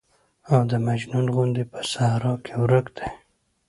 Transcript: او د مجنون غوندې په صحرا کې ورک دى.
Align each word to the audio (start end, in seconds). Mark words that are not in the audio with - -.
او 0.51 0.59
د 0.71 0.73
مجنون 0.87 1.25
غوندې 1.35 1.63
په 1.71 1.79
صحرا 1.91 2.33
کې 2.45 2.53
ورک 2.61 2.85
دى. 2.97 3.07